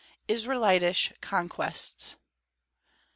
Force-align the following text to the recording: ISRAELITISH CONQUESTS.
ISRAELITISH 0.27 1.13
CONQUESTS. 1.21 2.15